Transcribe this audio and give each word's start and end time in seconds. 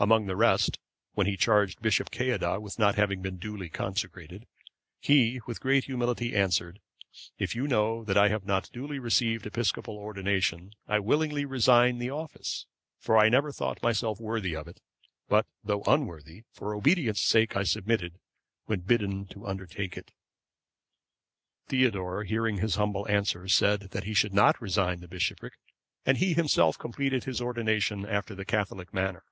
Among 0.00 0.26
the 0.26 0.36
rest, 0.36 0.78
when 1.14 1.26
he 1.26 1.36
charged 1.36 1.82
Bishop 1.82 2.12
Ceadda 2.12 2.60
with 2.60 2.78
not 2.78 2.94
having 2.94 3.20
been 3.20 3.36
duly 3.36 3.68
consecrated,(539) 3.68 4.46
he, 5.00 5.40
with 5.44 5.58
great 5.60 5.86
humility, 5.86 6.36
answered, 6.36 6.78
"If 7.36 7.56
you 7.56 7.66
know 7.66 8.04
that 8.04 8.16
I 8.16 8.28
have 8.28 8.44
not 8.44 8.70
duly 8.72 9.00
received 9.00 9.44
episcopal 9.44 9.96
ordination, 9.98 10.74
I 10.86 11.00
willingly 11.00 11.44
resign 11.44 11.98
the 11.98 12.10
office, 12.10 12.66
for 13.00 13.18
I 13.18 13.28
never 13.28 13.50
thought 13.50 13.82
myself 13.82 14.20
worthy 14.20 14.54
of 14.54 14.68
it; 14.68 14.80
but, 15.28 15.46
though 15.64 15.82
unworthy, 15.84 16.44
for 16.52 16.76
obedience 16.76 17.20
sake 17.20 17.56
I 17.56 17.64
submitted, 17.64 18.20
when 18.66 18.82
bidden 18.82 19.26
to 19.30 19.48
undertake 19.48 19.96
it." 19.96 20.12
Theodore, 21.66 22.22
hearing 22.22 22.58
his 22.58 22.76
humble 22.76 23.08
answer, 23.08 23.48
said 23.48 23.90
that 23.90 24.04
he 24.04 24.14
should 24.14 24.32
not 24.32 24.62
resign 24.62 25.00
the 25.00 25.08
bishopric, 25.08 25.54
and 26.06 26.18
he 26.18 26.34
himself 26.34 26.78
completed 26.78 27.24
his 27.24 27.40
ordination 27.40 28.06
after 28.06 28.36
the 28.36 28.44
Catholic 28.44 28.94
manner. 28.94 29.24